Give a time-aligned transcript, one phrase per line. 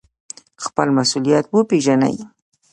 [0.65, 2.17] خپل مسوولیت وپیژنئ